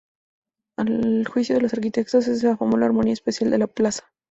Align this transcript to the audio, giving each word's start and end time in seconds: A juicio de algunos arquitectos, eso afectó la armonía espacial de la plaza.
A 0.79 0.83
juicio 1.31 1.53
de 1.53 1.57
algunos 1.57 1.73
arquitectos, 1.73 2.27
eso 2.27 2.49
afectó 2.49 2.75
la 2.75 2.87
armonía 2.87 3.13
espacial 3.13 3.51
de 3.51 3.59
la 3.59 3.67
plaza. 3.67 4.09